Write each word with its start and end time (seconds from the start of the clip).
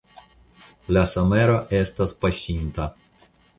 La 0.97 1.03
somero 1.11 1.59
estas 1.83 2.17
pasinta. 2.25 2.91